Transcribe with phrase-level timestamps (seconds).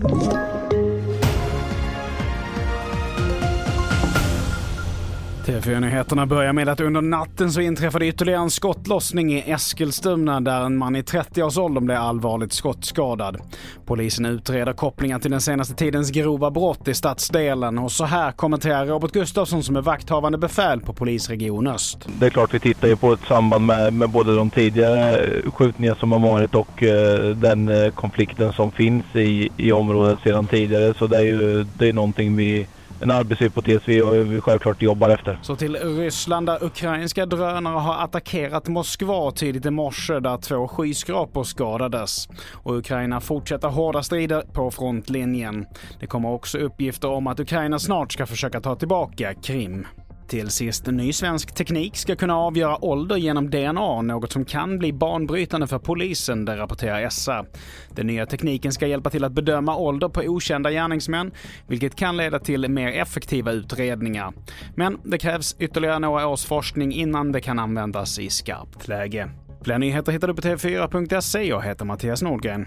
[0.00, 0.57] Thank you.
[5.48, 10.76] TV4-nyheterna börjar med att under natten så inträffade ytterligare en skottlossning i Eskilstuna där en
[10.76, 13.36] man i 30-årsåldern blev allvarligt skottskadad.
[13.86, 18.86] Polisen utreder kopplingar till den senaste tidens grova brott i stadsdelen och så här kommenterar
[18.86, 22.08] Robert Gustafsson som är vakthavande befäl på polisregion Öst.
[22.20, 25.94] Det är klart vi tittar ju på ett samband med, med både de tidigare skjutningar
[25.94, 30.94] som har varit och eh, den eh, konflikten som finns i, i området sedan tidigare.
[30.94, 32.66] Så det är ju det är någonting vi
[33.00, 35.38] en arbetshypotes vi, vi självklart jobbar efter.
[35.42, 41.44] Så till Ryssland där ukrainska drönare har attackerat Moskva tidigt i morse där två skyskrapor
[41.44, 42.28] skadades.
[42.52, 45.66] Och Ukraina fortsätter hårda strider på frontlinjen.
[46.00, 49.86] Det kommer också uppgifter om att Ukraina snart ska försöka ta tillbaka Krim.
[50.28, 54.92] Till sist, ny svensk teknik ska kunna avgöra ålder genom DNA, något som kan bli
[54.92, 57.46] banbrytande för polisen, det rapporterar SR.
[57.94, 61.30] Den nya tekniken ska hjälpa till att bedöma ålder på okända gärningsmän,
[61.66, 64.32] vilket kan leda till mer effektiva utredningar.
[64.76, 69.30] Men det krävs ytterligare några års forskning innan det kan användas i skarpt läge.
[69.64, 71.42] Fler nyheter hittar du på tv4.se.
[71.42, 72.66] Jag heter Mattias Nordgren.